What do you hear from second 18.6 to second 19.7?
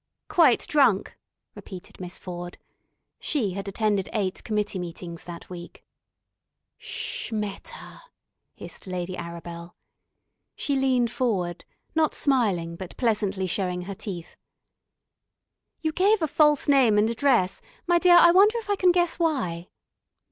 I can guess why."